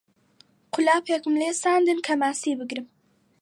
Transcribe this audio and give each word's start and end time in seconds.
قولاپێکم 0.73 1.33
لێ 1.41 1.51
ساندن 1.61 1.99
کە 2.05 2.13
ماسی 2.21 2.53
بگرم 2.59 2.87